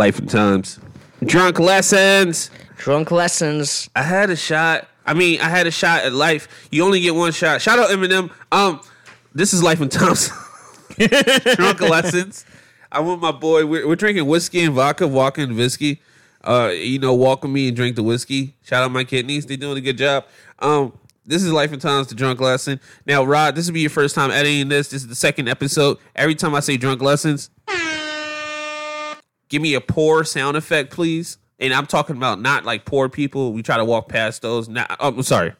[0.00, 0.78] Life and times.
[1.22, 2.50] Drunk lessons.
[2.78, 3.90] Drunk lessons.
[3.94, 4.88] I had a shot.
[5.04, 6.48] I mean, I had a shot at life.
[6.70, 7.60] You only get one shot.
[7.60, 8.30] Shout out Eminem.
[8.50, 8.80] Um,
[9.34, 10.30] this is Life and Times.
[11.54, 12.46] Drunk lessons.
[12.90, 13.66] I'm with my boy.
[13.66, 16.00] We're, we're drinking whiskey and vodka, walking whiskey.
[16.42, 18.54] Uh, you know, welcome me and drink the whiskey.
[18.62, 19.44] Shout out my kidneys.
[19.44, 20.24] They doing a good job.
[20.60, 20.94] Um,
[21.26, 22.80] this is Life and Times, the drunk lesson.
[23.06, 24.88] Now, Rod, this will be your first time editing this.
[24.88, 25.98] This is the second episode.
[26.16, 27.50] Every time I say drunk lessons,
[29.50, 31.36] give me a poor sound effect, please.
[31.58, 33.52] And I'm talking about not like poor people.
[33.52, 34.66] We try to walk past those.
[34.68, 35.52] Not, oh, I'm sorry,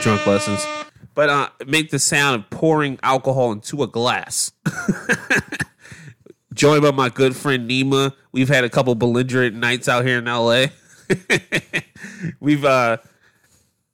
[0.00, 0.66] drunk lessons.
[1.14, 4.52] But uh, make the sound of pouring alcohol into a glass.
[6.54, 8.14] Joined by my good friend Nima.
[8.32, 10.66] We've had a couple belligerent nights out here in LA.
[12.40, 12.98] We've uh,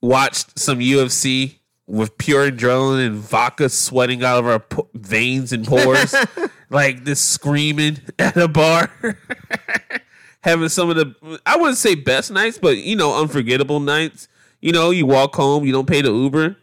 [0.01, 1.56] watched some UFC
[1.87, 6.14] with pure adrenaline and vodka sweating out of our po- veins and pores,
[6.70, 8.91] like this screaming at a bar.
[10.43, 14.28] Having some of the, I wouldn't say best nights, but you know, unforgettable nights.
[14.61, 16.56] You know, you walk home, you don't pay the Uber.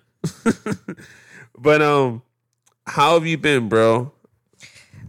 [1.57, 2.21] but um,
[2.87, 4.11] how have you been, bro?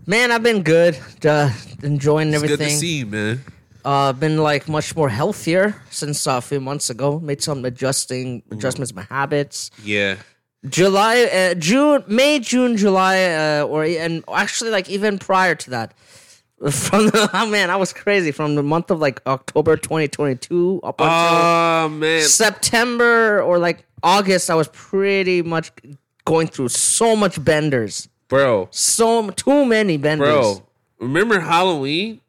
[0.06, 0.98] Man, I've been good.
[1.24, 1.50] Uh,
[1.82, 2.58] enjoying It's everything.
[2.58, 3.40] good to see you, man.
[3.84, 7.20] Uh, been like much more healthier since uh, a few months ago.
[7.20, 9.70] Made some adjusting adjustments to my habits.
[9.82, 10.16] Yeah,
[10.68, 13.24] July, uh, June, May, June, July,
[13.60, 15.94] uh, or and actually like even prior to that.
[16.70, 21.00] From the, oh man, I was crazy from the month of like October 2022 up
[21.00, 24.48] until Oh man, September or like August.
[24.48, 25.72] I was pretty much
[26.24, 30.28] going through so much benders, bro, so too many benders.
[30.28, 30.66] bro.
[31.00, 32.20] Remember Halloween?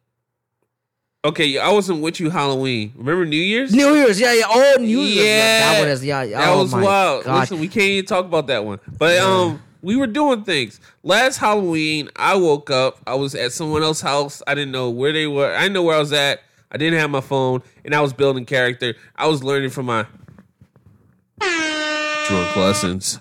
[1.25, 2.93] Okay, I wasn't with you Halloween.
[2.95, 3.73] Remember New Year's?
[3.73, 4.43] New Year's, yeah, yeah.
[4.47, 6.25] Oh, New Year's, Yeah, that one is yeah.
[6.27, 7.23] That oh was wild.
[7.23, 7.39] God.
[7.39, 8.79] Listen, we can't even talk about that one.
[8.99, 10.79] But um, we were doing things.
[11.01, 12.99] Last Halloween, I woke up.
[13.07, 14.43] I was at someone else's house.
[14.45, 15.51] I didn't know where they were.
[15.51, 16.41] I didn't know where I was at.
[16.71, 18.93] I didn't have my phone, and I was building character.
[19.15, 20.05] I was learning from my
[21.39, 23.19] drunk lessons.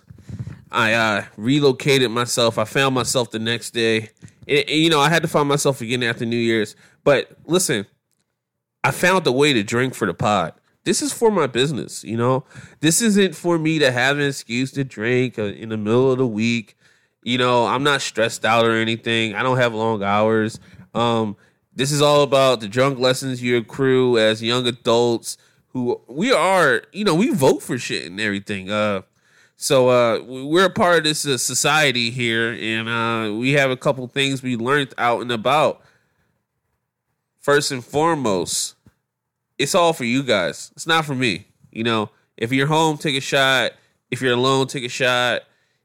[0.71, 2.59] I uh, relocated myself.
[2.59, 4.11] I found myself the next day.
[4.47, 6.77] You know, I had to find myself again after New Year's.
[7.03, 7.87] But listen,
[8.85, 10.53] I found a way to drink for the pod.
[10.85, 12.45] This is for my business, you know.
[12.81, 16.19] This isn't for me to have an excuse to drink uh, in the middle of
[16.19, 16.77] the week.
[17.23, 19.35] You know, I'm not stressed out or anything.
[19.35, 20.61] I don't have long hours.
[20.95, 21.37] Um,
[21.75, 26.83] this is all about the drunk lessons you accrue as young adults who we are.
[26.93, 28.71] You know, we vote for shit and everything.
[28.71, 29.01] Uh,
[29.57, 33.71] so uh, we- we're a part of this uh, society here, and uh, we have
[33.71, 35.81] a couple things we learned out and about.
[37.45, 38.75] First and foremost,
[39.59, 40.73] it's all for you guys.
[40.77, 41.47] It's not for me.
[41.71, 43.73] You know, if you're home, take a shot.
[44.11, 45.43] If you're alone, take a shot.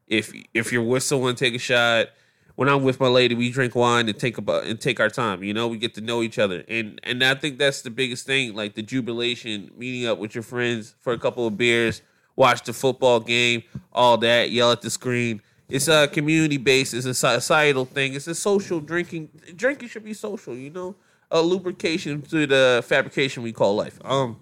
[0.08, 2.12] If if you're with someone, take a shot.
[2.56, 5.44] When I'm with my lady, we drink wine and take about and take our time.
[5.44, 8.26] You know, we get to know each other, and and I think that's the biggest
[8.26, 8.56] thing.
[8.56, 12.02] Like the jubilation, meeting up with your friends for a couple of beers,
[12.38, 15.42] watch the football game, all that, yell at the screen.
[15.68, 16.94] It's a community based.
[16.94, 18.14] It's a societal thing.
[18.14, 19.28] It's a social drinking.
[19.58, 20.56] Drinking should be social.
[20.56, 20.96] You know,
[21.32, 24.00] a lubrication to the fabrication we call life.
[24.04, 24.38] Um,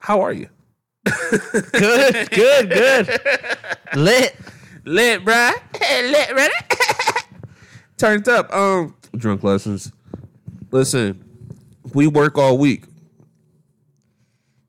[0.00, 0.48] how are you?
[1.04, 3.20] good, good, good.
[3.94, 4.36] Lit.
[4.84, 5.52] Lit, bruh.
[5.80, 6.54] Lit, ready?
[7.98, 8.52] Turned up.
[8.52, 9.92] Um, drunk lessons.
[10.70, 11.24] Listen,
[11.94, 12.84] we work all week.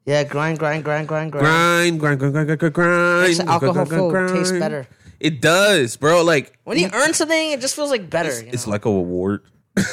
[0.05, 1.45] Yeah, grind, grind, grind, grind, grind.
[1.45, 3.21] Grind, grind, grind, grind, grind, grind, grind.
[3.27, 4.29] Makes alcohol grind, grind, food grind.
[4.33, 4.87] taste better.
[5.19, 6.23] It does, bro.
[6.23, 8.29] Like When you earn something, it just feels like better.
[8.29, 9.41] it's, you it's like a reward.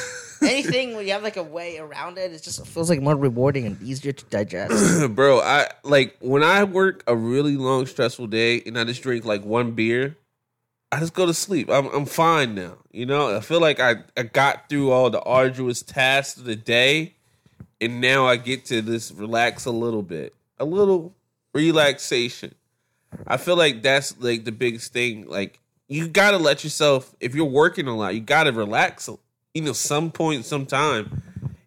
[0.42, 3.66] anything when you have like a way around it, it just feels like more rewarding
[3.66, 5.14] and easier to digest.
[5.14, 9.24] bro i like when i work a really long stressful day and i just drink
[9.24, 10.16] like one beer
[10.92, 11.68] i just go to sleep.
[11.70, 13.36] I'm, I'm fine now you know?
[13.36, 17.14] I feel like I, I got through all the arduous tasks of the day
[17.80, 21.14] and now i get to just relax a little bit a little
[21.56, 22.54] relaxation.
[23.26, 25.58] I feel like that's like the biggest thing like
[25.88, 29.08] you gotta let yourself if you're working a lot you gotta relax
[29.56, 31.22] you know some point sometime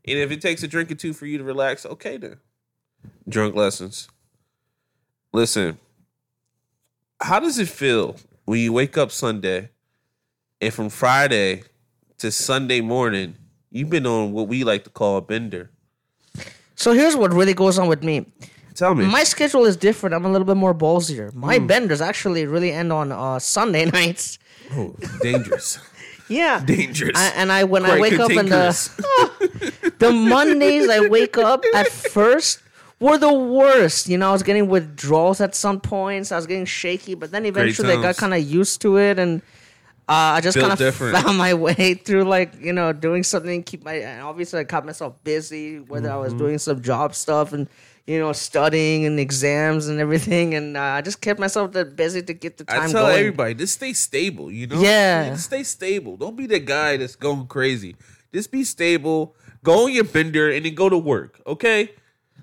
[0.09, 2.37] and if it takes a drink or two for you to relax okay then
[3.27, 4.07] drunk lessons.
[5.33, 5.77] Listen,
[7.21, 8.15] how does it feel
[8.45, 9.69] when you wake up Sunday
[10.61, 11.63] and from Friday
[12.17, 13.35] to Sunday morning,
[13.69, 15.69] you've been on what we like to call a bender?
[16.75, 18.25] so here's what really goes on with me.
[18.73, 19.05] Tell me.
[19.05, 20.15] My schedule is different.
[20.15, 21.33] I'm a little bit more ballsier.
[21.33, 21.67] My Hmm.
[21.67, 24.39] benders actually really end on uh, Sunday nights.
[24.71, 25.77] oh, dangerous.
[26.29, 26.63] Yeah.
[26.63, 27.17] dangerous.
[27.17, 31.63] I, and I when I Quite wake up in the the Mondays I wake up
[31.75, 32.61] at first
[32.99, 34.07] were the worst.
[34.09, 36.31] You know, I was getting withdrawals at some points.
[36.31, 39.41] I was getting shaky, but then eventually I got kind of used to it, and
[40.09, 43.61] Uh, I just kind of found my way through, like you know, doing something.
[43.61, 46.43] Keep my and obviously I kept myself busy, whether I was Mm-hmm.
[46.45, 47.67] doing some job stuff and
[48.09, 52.23] you know studying and exams and everything, and uh, I just kept myself that busy
[52.23, 53.19] to get the time I tell going.
[53.19, 54.81] everybody, just stay stable, you know?
[54.81, 55.29] Yeah.
[55.29, 56.17] Just stay stable.
[56.17, 57.95] Don't be the guy that's going crazy.
[58.33, 59.35] Just be stable.
[59.63, 61.91] Go on your bender and then go to work, okay?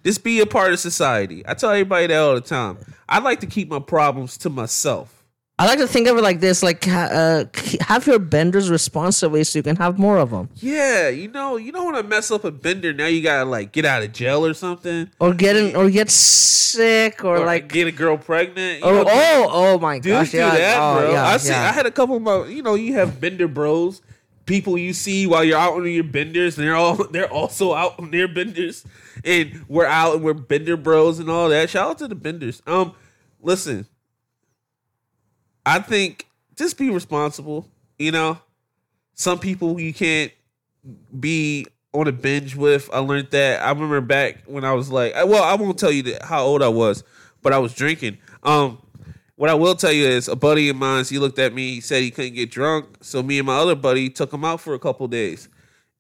[0.05, 1.43] Just be a part of society.
[1.49, 2.79] I tell everybody that all the time.
[3.09, 5.16] I like to keep my problems to myself.
[5.59, 7.47] I like to think of it like this: like uh,
[7.81, 11.73] have your benders responsibly, so you can have more of them, Yeah, you know, you
[11.73, 12.93] don't want to mess up a bender.
[12.93, 16.11] Now you gotta like get out of jail or something, or get in, or get
[16.11, 18.81] sick, or, or like get a girl pregnant.
[18.81, 21.13] You oh, know, oh oh my Dudes gosh, do yeah, that, oh, bro.
[21.13, 21.49] yeah, I see.
[21.51, 21.69] yeah.
[21.71, 24.03] I had a couple of my, you know, you have bender bros,
[24.45, 27.99] people you see while you're out on your benders, and they're all they're also out
[27.99, 28.85] on their benders,
[29.25, 31.71] and we're out and we're bender bros and all that.
[31.71, 32.61] Shout out to the benders.
[32.67, 32.95] Um,
[33.41, 33.87] listen,
[35.67, 37.69] I think just be responsible.
[37.99, 38.39] You know,
[39.15, 40.33] some people you can't
[41.19, 42.89] be on a binge with.
[42.93, 43.63] I learned that.
[43.63, 46.69] I remember back when I was like, well, I won't tell you how old I
[46.69, 47.03] was,
[47.43, 48.19] but I was drinking.
[48.43, 48.79] Um,
[49.35, 51.81] what I will tell you is a buddy of mine, he looked at me, he
[51.81, 52.87] said he couldn't get drunk.
[53.03, 55.49] So me and my other buddy took him out for a couple days.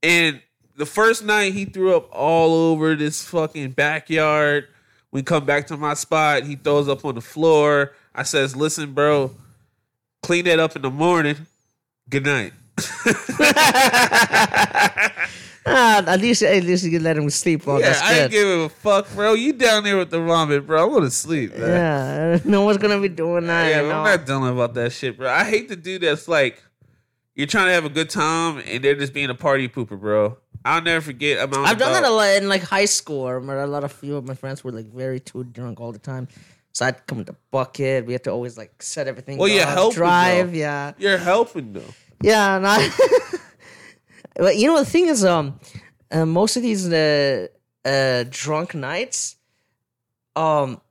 [0.03, 0.41] And
[0.77, 4.69] the first night he threw up all over this fucking backyard.
[5.11, 7.93] We come back to my spot, he throws up on the floor.
[8.15, 9.35] I says, listen, bro,
[10.27, 11.37] clean that up in the morning.
[12.11, 12.53] Good night.
[15.69, 17.67] Ah, at least at least you can let him sleep.
[17.67, 19.33] Well, yeah, I ain't give a fuck, bro.
[19.33, 20.81] You down there with the ramen, bro.
[20.81, 21.69] I want to sleep, man.
[21.69, 23.71] Yeah, no one's gonna be doing that.
[23.71, 25.29] Yeah, you I'm not dealing about that shit, bro.
[25.29, 26.63] I hate the dude that's like,
[27.35, 30.37] you're trying to have a good time and they're just being a party pooper, bro.
[30.65, 31.41] I'll never forget.
[31.41, 33.27] I've done about- that a lot in like high school.
[33.27, 35.91] I remember a lot of few of my friends were like very too drunk all
[35.91, 36.29] the time.
[36.77, 38.05] So I'd come with the bucket.
[38.05, 39.39] We have to always like set everything.
[39.39, 40.53] Well, up, helping, drive.
[40.53, 40.59] though.
[40.59, 41.95] Yeah, You're helping though.
[42.21, 42.57] yeah.
[42.59, 42.91] And I,
[44.37, 45.59] but you know the thing is, um,
[46.11, 47.47] uh, most of these uh,
[47.83, 49.37] uh drunk nights,
[50.37, 50.83] um,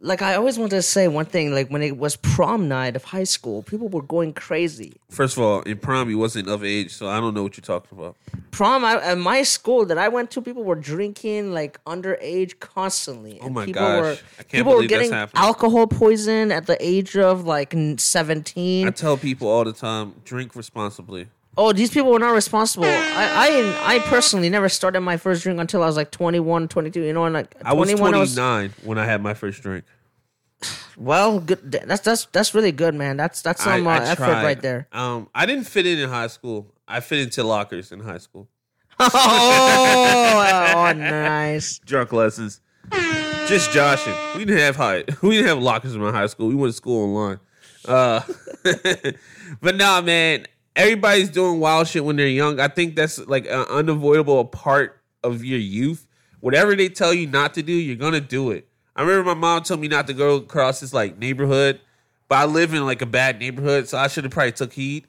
[0.00, 1.52] like I always wanted to say one thing.
[1.52, 4.94] Like when it was prom night of high school, people were going crazy.
[5.10, 7.62] First of all, in prom, you wasn't of age, so I don't know what you're
[7.62, 8.16] talking about.
[8.50, 13.38] prom I, at my school that I went to, people were drinking like underage constantly.
[13.40, 14.00] Oh and Oh my people gosh.
[14.02, 15.42] Were, I can't people were believe that's getting happening.
[15.42, 18.86] alcohol poison at the age of like 17.
[18.86, 21.28] I tell people all the time, drink responsibly.
[21.58, 22.86] Oh, these people were not responsible.
[22.86, 27.02] I, I I personally never started my first drink until I was like 21, 22.
[27.02, 29.84] You know, and like I was 21, 29 when I had my first drink.
[30.96, 31.70] well, good.
[31.70, 33.16] That's that's that's really good, man.
[33.16, 34.88] That's that's some uh, effort right there.
[34.92, 36.72] Um, I didn't fit in in high school.
[36.86, 38.48] I fit into lockers in high school.
[39.00, 41.78] oh, oh, nice.
[41.80, 42.60] drunk lessons.
[43.46, 44.14] Just joshing.
[44.36, 45.04] We didn't have high.
[45.22, 46.48] We didn't have lockers in my high school.
[46.48, 47.38] We went to school online.
[47.86, 48.20] Uh,
[49.60, 50.46] but nah, man.
[50.78, 52.58] Everybody's doing wild shit when they're young.
[52.60, 56.06] I think that's like an unavoidable part of your youth.
[56.40, 58.66] Whatever they tell you not to do, you're gonna do it.
[58.96, 61.80] I remember my mom told me not to go across this like neighborhood,
[62.28, 65.06] but I live in like a bad neighborhood, so I should have probably took heed.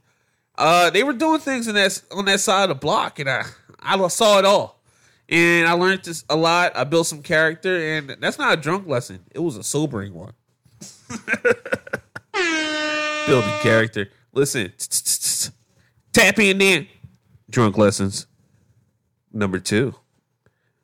[0.57, 3.45] Uh, they were doing things in that on that side of the block, and I
[3.79, 4.79] I saw it all
[5.29, 6.75] and I learned this a lot.
[6.75, 9.19] I built some character, and that's not a drunk lesson.
[9.31, 10.33] It was a sobering one.
[13.27, 14.09] Building character.
[14.33, 14.73] Listen,
[16.13, 16.87] tap in then.
[17.49, 18.27] Drunk lessons.
[19.31, 19.93] Number two,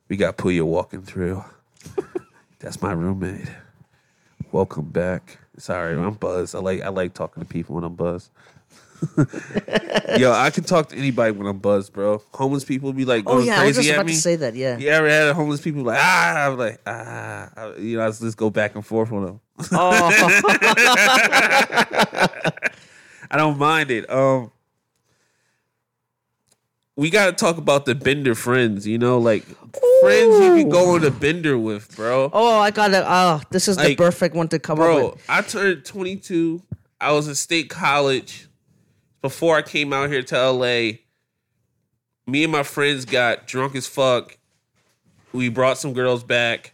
[0.08, 1.44] we got Puya walking through.
[2.60, 3.48] That's my roommate.
[4.52, 5.40] Welcome back.
[5.58, 6.54] Sorry, I'm buzzed.
[6.56, 8.30] I like I like talking to people when I'm buzzed.
[10.18, 12.22] Yo, I can talk to anybody when I'm buzzed, bro.
[12.34, 14.14] Homeless people be like Oh going yeah, I was crazy just at about me.
[14.14, 14.56] to say that.
[14.56, 14.78] Yeah.
[14.78, 16.48] You ever had homeless people like ah?
[16.48, 19.40] I'm like ah, I- you know, I just go back and forth with them.
[19.72, 19.92] Oh,
[23.32, 24.10] I don't mind it.
[24.10, 24.52] Um,
[26.98, 28.88] we got to talk about the bender friends.
[28.88, 29.44] You know, like
[30.02, 32.30] friends you can go on a bender with, bro.
[32.34, 33.04] oh, I got it.
[33.06, 35.26] Oh, this is the perfect one to come up Bro, with.
[35.30, 36.62] I turned 22.
[37.00, 38.48] I was in state college
[39.22, 41.00] before I came out here to LA.
[42.28, 44.38] Me and my friends got drunk as fuck.
[45.34, 46.74] We brought some girls back.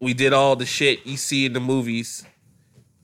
[0.00, 2.24] We did all the shit you see in the movies.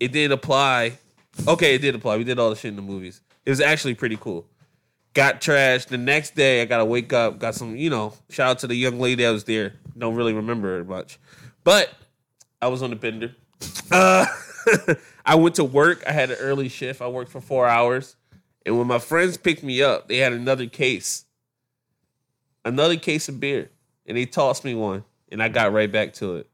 [0.00, 0.98] It didn't apply.
[1.46, 2.16] Okay, it did apply.
[2.18, 3.22] We did all the shit in the movies.
[3.46, 4.46] It was actually pretty cool.
[5.14, 5.88] Got trashed.
[5.88, 7.38] The next day, I got to wake up.
[7.38, 9.74] Got some, you know, shout out to the young lady that was there.
[9.96, 11.18] Don't really remember her much.
[11.64, 11.90] But
[12.60, 13.34] I was on the bender.
[13.90, 14.26] Uh,
[15.26, 16.02] I went to work.
[16.06, 17.02] I had an early shift.
[17.02, 18.16] I worked for four hours.
[18.64, 21.24] And when my friends picked me up, they had another case,
[22.64, 23.70] another case of beer.
[24.06, 25.04] And they tossed me one.
[25.30, 26.48] And I got right back to it.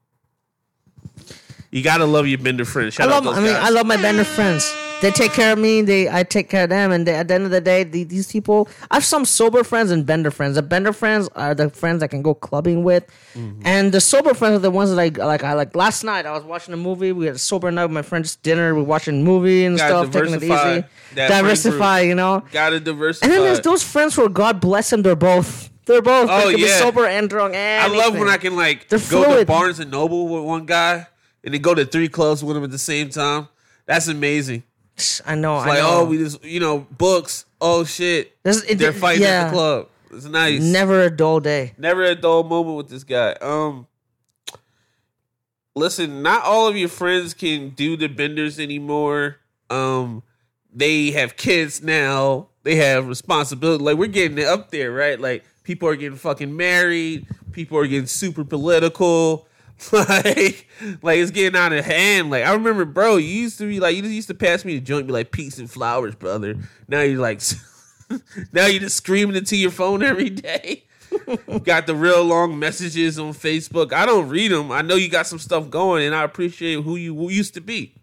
[1.71, 2.99] You gotta love your bender friends.
[2.99, 3.27] I love.
[3.27, 3.67] I mean, guys.
[3.67, 4.73] I love my bender friends.
[5.01, 5.83] They take care of me.
[5.83, 8.05] They I take care of them, and they, at the end of the day, the,
[8.05, 8.69] these people.
[8.91, 10.57] I have some sober friends and bender friends.
[10.57, 13.61] The bender friends are the friends I can go clubbing with, Mm-hmm.
[13.65, 15.45] and the sober friends are the ones that I like.
[15.45, 15.77] I like.
[15.77, 17.13] Last night I was watching a movie.
[17.13, 18.75] We had a sober night with my friends, dinner.
[18.75, 22.01] We are watching a movie and stuff, taking it easy, diversify.
[22.01, 23.27] You know, Gotta diversify.
[23.27, 25.71] and then there's those friends where God bless them, they're both.
[25.87, 26.29] They're both.
[26.31, 26.79] Oh, they can be yeah.
[26.79, 27.55] sober and drunk.
[27.55, 28.29] I love when.
[28.29, 29.47] I can like They're go to.
[29.47, 31.07] Barnes and Noble with one guy
[31.43, 33.49] and then go to three clubs with him at the same time.
[33.87, 34.65] That's amazing.
[35.27, 35.57] I know.
[35.59, 36.01] It's I like, know.
[36.01, 37.45] oh, we just you know books.
[37.61, 39.43] Oh shit, This- it- they're fighting yeah.
[39.43, 39.89] at the club.
[40.13, 40.63] It's nice.
[40.63, 41.75] Never a dull day.
[41.77, 43.33] Never a dull moment with this guy.
[43.33, 43.87] Um,
[45.75, 49.37] listen, not all of your friends can do the benders anymore.
[49.71, 50.23] Um,
[50.73, 52.49] they have kids now.
[52.63, 53.83] They have responsibility.
[53.85, 55.21] Like we're getting it up there, right?
[55.21, 57.27] Like people are getting fucking married.
[57.53, 59.47] People are getting super political.
[59.93, 60.67] Like,
[61.03, 62.31] like it's getting out of hand.
[62.31, 64.75] Like I remember, bro, you used to be like, you just used to pass me
[64.75, 66.57] the joint, be like, peace and flowers, brother.
[66.89, 67.41] Now you're like,
[68.53, 70.85] now you're just screaming into your phone every day.
[71.63, 73.93] got the real long messages on Facebook.
[73.93, 74.71] I don't read them.
[74.73, 77.95] I know you got some stuff going, and I appreciate who you used to be.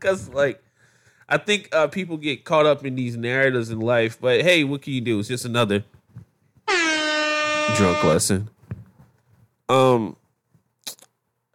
[0.00, 0.62] Cause like,
[1.28, 4.18] I think uh, people get caught up in these narratives in life.
[4.20, 5.18] But hey, what can you do?
[5.18, 5.84] It's just another
[6.66, 8.50] drunk lesson.
[9.68, 10.16] Um,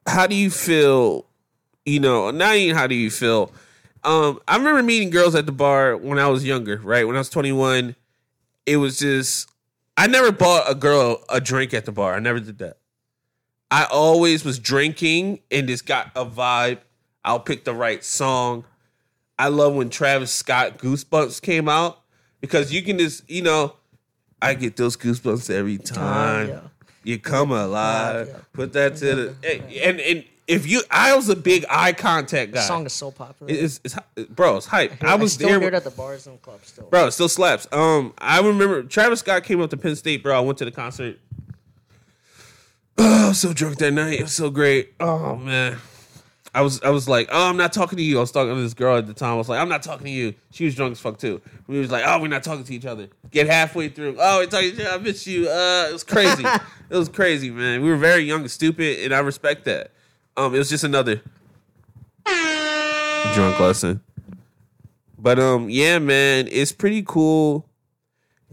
[0.06, 1.26] how do you feel?
[1.86, 3.52] You know, not even how do you feel.
[4.04, 6.78] Um, I remember meeting girls at the bar when I was younger.
[6.78, 7.96] Right when I was twenty one,
[8.66, 9.50] it was just
[9.98, 12.16] I never bought a girl a drink at the bar.
[12.16, 12.78] I never did that.
[13.72, 16.80] I always was drinking and just got a vibe.
[17.24, 18.66] I'll pick the right song.
[19.38, 22.00] I love when Travis Scott Goosebumps came out
[22.40, 23.76] because you can just, you know,
[24.42, 26.50] I get those goosebumps every time.
[26.50, 26.60] yeah.
[27.06, 28.28] You come alive.
[28.28, 28.40] yeah.
[28.52, 32.60] Put that to the and and if you, I was a big eye contact guy.
[32.62, 33.52] The song is so popular.
[33.52, 33.96] It's, it's,
[34.30, 35.04] bro, it's hype.
[35.04, 35.60] I was still there.
[35.60, 36.86] hear it at the bars and clubs still.
[36.86, 37.68] Bro, it still slaps.
[37.72, 40.38] Um, I remember Travis Scott came up to Penn State, bro.
[40.38, 41.20] I went to the concert.
[42.98, 44.20] Oh, I was so drunk that night.
[44.20, 44.94] It was so great.
[45.00, 45.78] Oh man.
[46.56, 48.18] I was I was like, oh, I'm not talking to you.
[48.18, 49.34] I was talking to this girl at the time.
[49.34, 50.34] I was like, I'm not talking to you.
[50.52, 51.42] She was drunk as fuck too.
[51.68, 53.10] We was like, oh, we're not talking to each other.
[53.30, 54.16] Get halfway through.
[54.18, 54.70] Oh, we're talking.
[54.70, 54.98] to each other.
[54.98, 55.50] I miss you.
[55.50, 56.46] Uh, it was crazy.
[56.90, 57.82] it was crazy, man.
[57.82, 59.92] We were very young and stupid, and I respect that.
[60.38, 61.22] Um, it was just another
[62.24, 64.00] drunk lesson.
[65.20, 67.68] But um, yeah, man, it's pretty cool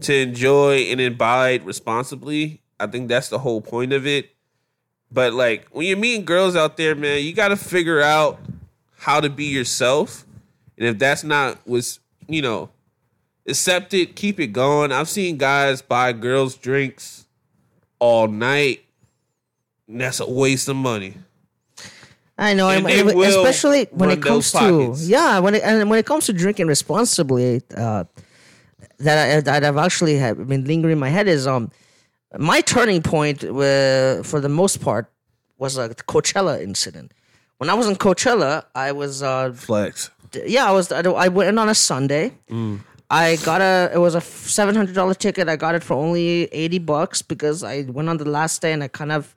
[0.01, 2.61] to enjoy and imbibe responsibly.
[2.81, 4.32] I think that's the whole point of it.
[5.13, 8.39] But like when you're meeting girls out there, man, you got to figure out
[8.97, 10.25] how to be yourself.
[10.77, 12.69] And if that's not was, you know,
[13.47, 14.91] accept it, keep it going.
[14.91, 17.25] I've seen guys buy girls drinks
[17.99, 18.83] all night.
[19.87, 21.15] And that's a waste of money.
[22.37, 25.07] I know, And and- especially when it comes to pockets.
[25.07, 28.05] yeah, when it and when it comes to drinking responsibly, uh,
[28.99, 31.69] that I, that I've actually have been lingering in my head is um
[32.37, 35.11] my turning point uh, for the most part
[35.57, 37.13] was a Coachella incident.
[37.57, 40.09] When I was in Coachella, I was uh, Flex.
[40.45, 40.91] yeah, I was.
[40.91, 42.33] I, I went on a Sunday.
[43.09, 43.91] I got a.
[43.93, 45.47] It was a seven hundred dollar ticket.
[45.47, 48.83] I got it for only eighty bucks because I went on the last day and
[48.83, 49.35] I kind of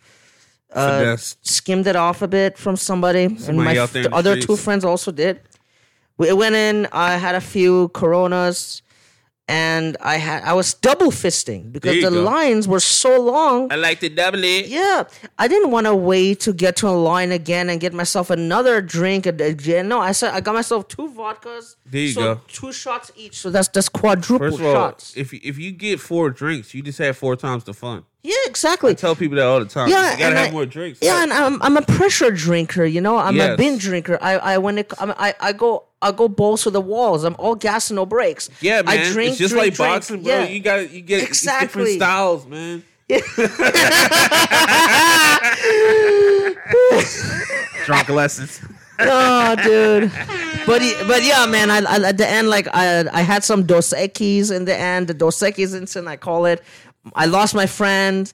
[0.73, 0.99] uh,
[1.43, 4.85] skimmed it off a bit from somebody, and my f- in the other two friends
[4.85, 5.41] also did.
[6.19, 6.89] We went in.
[6.93, 8.81] I had a few Coronas,
[9.49, 10.43] and I had.
[10.43, 12.23] I was double fisting because the go.
[12.23, 13.71] lines were so long.
[13.73, 14.67] I like to double it.
[14.67, 15.05] Yeah,
[15.39, 18.81] I didn't want to wait to get to a line again and get myself another
[18.81, 19.89] drink again.
[19.89, 21.77] No, I said I got myself two vodkas.
[21.87, 22.41] There you so go.
[22.49, 25.17] Two shots each, so that's that's quadruple all, shots.
[25.17, 28.05] if you- if you get four drinks, you just have four times the fun.
[28.27, 28.91] Yeah, exactly.
[28.91, 29.89] I tell people that all the time.
[29.89, 30.99] yeah, you gotta have I- more drinks.
[31.01, 32.85] Yeah, and I'm I'm a pressure drinker.
[32.85, 33.57] You know, I'm a Yes.
[33.57, 34.19] binge drinker.
[34.21, 37.23] I I when it I'm, I I go I go balls to the walls.
[37.25, 38.51] I'm all gas and no brakes.
[38.61, 38.99] yeah, man.
[38.99, 39.93] I drink, it's just drink, like drink.
[39.93, 40.33] boxing, bro.
[40.33, 40.45] Yeah.
[40.49, 41.97] You got you get it's different Exactly.
[41.97, 42.83] styles, man.
[47.87, 48.61] Drunk lessons.
[48.99, 50.11] oh, dude.
[50.67, 51.71] But but yeah, man.
[51.71, 55.09] I, I at the end, like I I had some Dos Equis in the end.
[55.09, 56.63] The Dos Equis incident, I call it.
[57.15, 58.33] I lost my friend,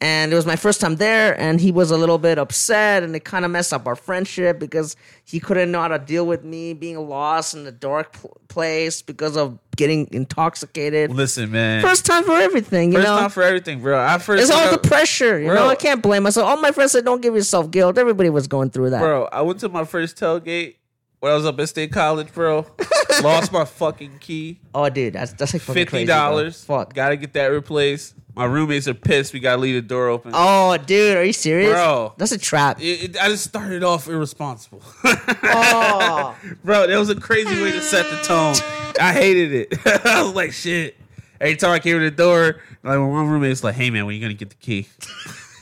[0.00, 3.14] and it was my first time there, and he was a little bit upset, and
[3.16, 6.44] it kind of messed up our friendship because he couldn't know how to deal with
[6.44, 11.10] me being lost in a dark pl- place because of getting intoxicated.
[11.10, 11.82] Listen, man.
[11.82, 13.18] First time for everything, you First know.
[13.18, 13.98] time for everything, bro.
[13.98, 15.54] I first it's all went the pressure, you Bro.
[15.56, 15.68] know.
[15.68, 16.46] I can't blame myself.
[16.48, 19.00] All my friends said, "Don't give yourself guilt." Everybody was going through that.
[19.00, 19.24] bro.
[19.32, 20.76] I went to my first tailgate
[21.24, 22.66] when I was up at State College, bro.
[23.22, 24.60] Lost my fucking key.
[24.74, 26.62] Oh, dude, that's that's like fucking fifty dollars.
[26.64, 26.92] Fuck.
[26.92, 28.14] Gotta get that replaced.
[28.34, 29.32] My roommates are pissed.
[29.32, 30.32] We gotta leave the door open.
[30.34, 31.72] Oh, dude, are you serious?
[31.72, 32.12] Bro.
[32.18, 32.78] That's a trap.
[32.78, 34.82] It, it, I just started off irresponsible.
[35.04, 36.36] oh.
[36.62, 38.56] Bro, that was a crazy way to set the tone.
[39.00, 39.86] I hated it.
[40.04, 40.94] I was like, shit.
[41.40, 44.20] Every time I came to the door, like one roommate's like, "Hey man, when you
[44.20, 44.88] gonna get the key?"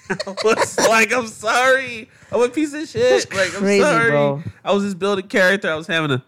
[0.10, 3.02] I was like, "I'm sorry, I'm a piece of shit.
[3.28, 4.10] That's like, I'm crazy, sorry.
[4.10, 4.42] bro.
[4.64, 5.70] I was just building character.
[5.70, 6.22] I was having a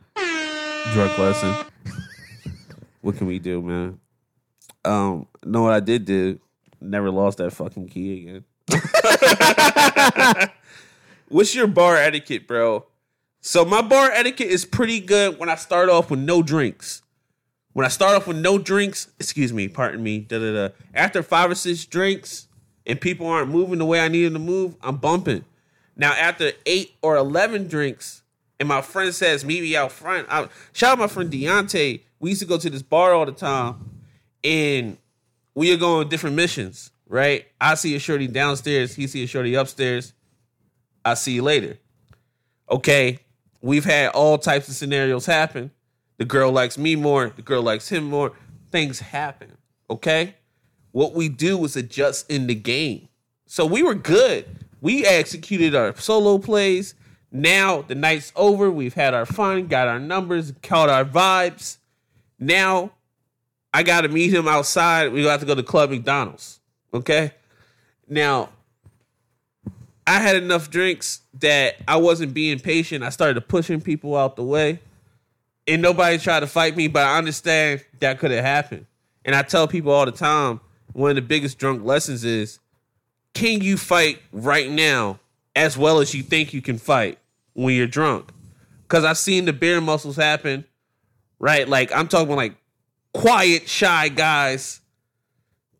[0.92, 1.54] drug lesson.
[3.00, 3.98] what can we do, man?
[4.84, 6.38] Um, know what I did do?
[6.80, 8.44] Never lost that fucking key again.
[11.28, 12.86] What's your bar etiquette, bro?
[13.40, 17.02] So my bar etiquette is pretty good when I start off with no drinks.
[17.72, 20.74] When I start off with no drinks, excuse me, pardon me, da da da.
[20.94, 22.46] After five or six drinks
[22.86, 25.44] and people aren't moving the way I need them to move, I'm bumping.
[25.96, 28.22] Now after eight or eleven drinks,
[28.58, 30.26] and my friend says meet me out front.
[30.30, 32.00] I, shout out my friend Deontay.
[32.20, 34.02] We used to go to this bar all the time,
[34.42, 34.96] and
[35.54, 36.90] we are going different missions.
[37.06, 37.46] Right?
[37.60, 38.94] I see a shorty downstairs.
[38.94, 40.14] He see a shorty upstairs.
[41.04, 41.78] I see you later.
[42.70, 43.18] Okay,
[43.60, 45.70] we've had all types of scenarios happen.
[46.16, 48.32] The girl likes me more, the girl likes him more.
[48.70, 49.52] Things happen.
[49.90, 50.34] Okay?
[50.94, 53.08] What we do is adjust in the game.
[53.46, 54.46] So we were good.
[54.80, 56.94] We executed our solo plays.
[57.32, 58.70] Now the night's over.
[58.70, 61.78] We've had our fun, got our numbers, caught our vibes.
[62.38, 62.92] Now
[63.72, 65.12] I got to meet him outside.
[65.12, 66.60] We got to go to Club McDonald's.
[66.92, 67.32] Okay?
[68.08, 68.50] Now,
[70.06, 73.02] I had enough drinks that I wasn't being patient.
[73.02, 74.78] I started pushing people out the way.
[75.66, 78.86] And nobody tried to fight me, but I understand that could have happened.
[79.24, 80.60] And I tell people all the time,
[80.94, 82.58] one of the biggest drunk lessons is
[83.34, 85.18] can you fight right now
[85.54, 87.18] as well as you think you can fight
[87.52, 88.30] when you're drunk?
[88.82, 90.64] Because I've seen the bear muscles happen,
[91.38, 91.68] right?
[91.68, 92.54] Like I'm talking about like
[93.12, 94.80] quiet, shy guys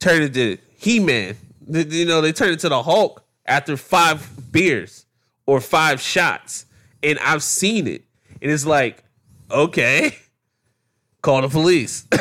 [0.01, 1.37] turn into He Man.
[1.67, 5.07] You know, they turn into the Hulk after five beers
[5.47, 6.67] or five shots.
[7.03, 8.03] And I've seen it.
[8.43, 9.03] And it's like,
[9.51, 10.17] okay,
[11.25, 12.07] call the police.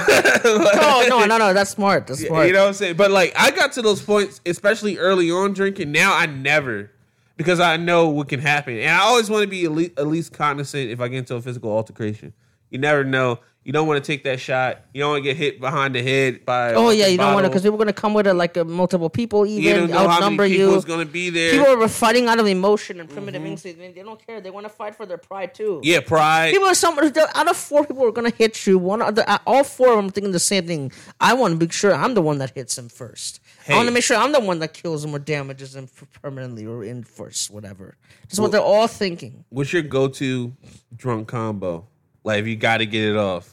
[0.45, 1.53] Oh no, no, no.
[1.53, 2.07] That's smart.
[2.07, 2.48] That's smart.
[2.48, 2.98] You know what I'm saying?
[2.98, 5.94] But like I got to those points, especially early on drinking.
[5.94, 6.92] Now I never
[7.37, 8.77] because I know what can happen.
[8.77, 11.35] And I always want to be at least, at least cognizant if I get into
[11.35, 12.33] a physical altercation.
[12.70, 13.39] You never know.
[13.64, 14.82] You don't want to take that shot.
[14.94, 16.74] You don't want to get hit behind the head by.
[16.74, 18.66] Oh yeah, you don't want to because people are gonna come with it like uh,
[18.66, 20.78] multiple people, you even don't know how outnumber many people you.
[20.78, 21.52] is going to be there.
[21.52, 23.80] People are fighting out of emotion and primitive instincts.
[23.80, 24.42] They they don't care.
[24.42, 25.80] They want to fight for their pride too.
[25.84, 26.52] yeah, pride.
[26.52, 28.78] People are some out of four people are gonna hit you.
[28.78, 30.92] One of the, uh, all four of them thinking the same thing.
[31.22, 33.40] I want to make sure I'm the one that hits him first.
[33.70, 35.88] I want to make sure I'm the one that kills him or damages him
[36.22, 37.96] permanently or in first, whatever.
[38.24, 39.46] That's what they're all thinking.
[39.50, 40.54] What's your go-to
[40.96, 41.88] drunk combo?
[42.24, 43.50] Like if you got to get it off.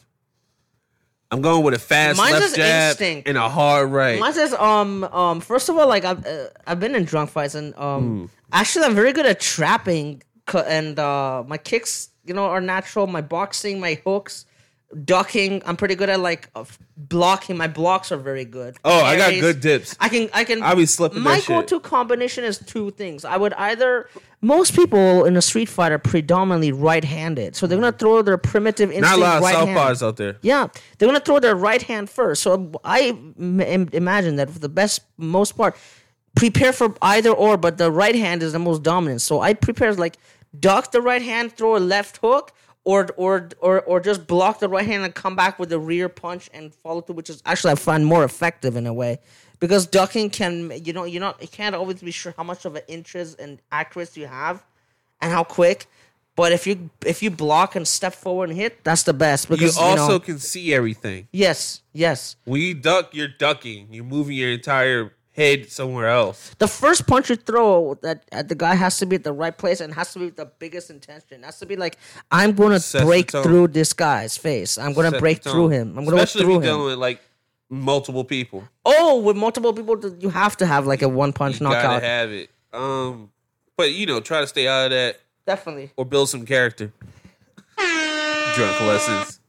[1.33, 3.29] I'm going with a fast Mine's left just jab instinct.
[3.29, 4.19] and a hard right.
[4.19, 5.41] Mine says, um, um.
[5.41, 8.97] First of all, like I've uh, I've been in drunk fights, and um, actually I'm
[8.97, 13.07] very good at trapping, and uh, my kicks, you know, are natural.
[13.07, 14.45] My boxing, my hooks,
[15.05, 15.63] ducking.
[15.65, 16.51] I'm pretty good at like
[16.97, 17.57] blocking.
[17.57, 18.77] My blocks are very good.
[18.85, 19.97] Oh, I got good dips.
[20.01, 23.25] I can I can I be slipping My go-to combination is two things.
[23.25, 24.09] I would either
[24.41, 28.91] most people in a street fight are predominantly right-handed, so they're gonna throw their primitive
[28.91, 29.09] instinct.
[29.11, 30.37] Not a lot of right southpaws out there.
[30.43, 32.43] Yeah, they're gonna throw their right hand first.
[32.43, 35.77] So I imagine that for the best most part,
[36.35, 39.23] prepare for either or, but the right hand is the most dominant.
[39.23, 40.17] So I prepare like
[40.59, 42.53] duck the right hand, throw a left hook,
[42.91, 46.09] or or or or just block the right hand and come back with a rear
[46.09, 49.21] punch and follow through, which is actually I find more effective in a way.
[49.61, 52.75] Because ducking can you know you're not you can't always be sure how much of
[52.75, 54.65] an interest and accuracy you have
[55.21, 55.87] and how quick.
[56.35, 59.49] But if you if you block and step forward and hit, that's the best.
[59.49, 61.29] because You also know, can see everything.
[61.33, 62.37] Yes, yes.
[62.45, 63.89] When you duck, you're ducking.
[63.91, 66.55] You're moving your entire head somewhere else.
[66.59, 69.57] The first punch you throw that at the guy has to be at the right
[69.57, 71.43] place and has to be with the biggest intention.
[71.43, 71.97] It has to be like
[72.31, 74.77] I'm going to break through this guy's face.
[74.79, 75.97] I'm going to break through him.
[75.99, 76.79] I'm going to Especially through if you're him.
[76.79, 77.21] dealing with like
[77.71, 78.65] multiple people.
[78.85, 81.83] oh, with multiple people, you have to have like a one punch You knockout.
[82.03, 82.51] gotta have it.
[82.73, 83.31] Um,
[83.77, 85.91] but you know, try to stay out of that Definitely.
[85.97, 86.93] or build some character.
[88.57, 89.41] Drunk lessons.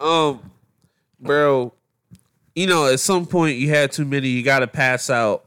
[0.00, 0.50] Um,
[1.20, 1.72] bro,
[2.54, 4.28] you know, at some point you had too many.
[4.28, 5.44] You gotta pass out.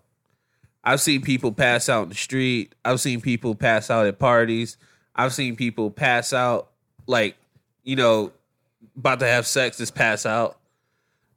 [0.83, 2.73] I've seen people pass out in the street.
[2.85, 4.77] I've seen people pass out at parties.
[5.15, 6.69] I've seen people pass out
[7.07, 7.35] like,
[7.83, 8.31] you know,
[8.95, 10.57] about to have sex, just pass out.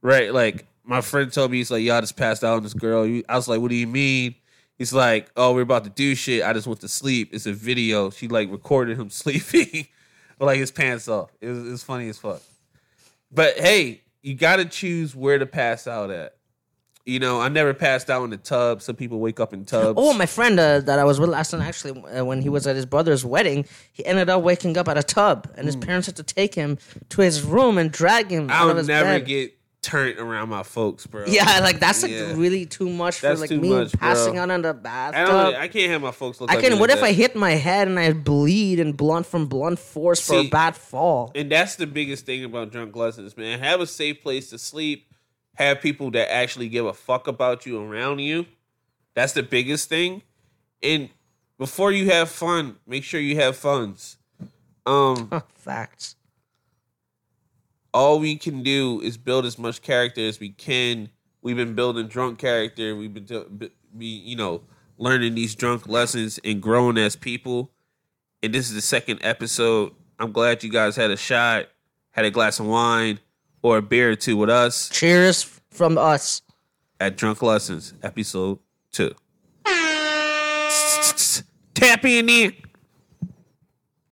[0.02, 0.32] Right?
[0.32, 3.04] Like my friend told me, he's like, y'all just passed out on this girl.
[3.28, 4.34] I was like, what do you mean?
[4.76, 6.42] He's like, oh, we're about to do shit.
[6.42, 7.34] I just went to sleep.
[7.34, 8.10] It's a video.
[8.10, 9.86] She like recorded him sleeping,
[10.38, 11.30] like his pants off.
[11.40, 12.40] It was, it was funny as fuck.
[13.30, 16.34] But hey, you got to choose where to pass out at.
[17.06, 18.82] You know, I never passed out in the tub.
[18.82, 19.98] Some people wake up in tubs.
[20.00, 22.66] Oh, my friend uh, that I was with last night, actually, uh, when he was
[22.66, 26.06] at his brother's wedding, he ended up waking up at a tub, and his parents
[26.06, 26.76] had to take him
[27.08, 29.26] to his room and drag him out of I'll his never bed.
[29.26, 31.24] get turned around my folks, bro.
[31.26, 32.34] yeah, like that's like Yeah.
[32.34, 33.98] really too much That's for like too me much, bro.
[34.00, 35.26] passing out in the I bathtub.
[35.26, 35.54] don't.
[35.56, 36.50] I can't have my folks look.
[36.50, 36.74] I can.
[36.74, 39.78] me What like if I hit my head and I bleed and blunt from blunt
[39.78, 41.32] force for a bad fall?
[41.34, 43.58] And that's the biggest thing about drunk lessons, man.
[43.60, 45.06] Have a safe place to sleep.
[45.54, 48.46] Have people that actually give a fuck about you around you.
[49.14, 50.22] That's the biggest thing.
[50.82, 51.10] And
[51.58, 54.16] before you have fun, make sure you have funds.
[54.86, 56.16] Um, Facts.
[57.92, 61.08] All we can do is build as much character as we can.
[61.42, 62.94] We've been building drunk character.
[62.94, 64.62] We've been, be, you know,
[64.98, 67.70] learning these drunk lessons and growing as people.
[68.42, 69.92] And this is the second episode.
[70.18, 71.66] I'm glad you guys had a shot,
[72.10, 73.18] had a glass of wine
[73.62, 76.42] or a beer or two with us Cheers from us.
[76.98, 78.58] at Drunk Lessons, episode
[78.92, 79.14] two.
[81.74, 82.52] Tap in in.